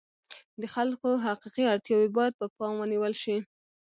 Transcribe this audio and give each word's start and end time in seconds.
د 0.61 0.63
خلکو 0.75 1.09
حقیقي 1.25 1.63
اړتیاوې 1.73 2.09
باید 2.17 2.33
پر 2.39 2.47
پام 2.57 2.73
ونیول 2.79 3.13
شي. 3.23 3.37